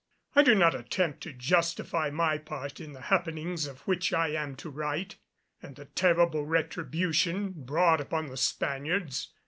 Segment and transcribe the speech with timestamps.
[0.35, 4.55] I do not attempt to justify my part in the happenings of which I am
[4.55, 5.17] to write,
[5.61, 9.29] and the terrible retribution brought upon the Spaniards.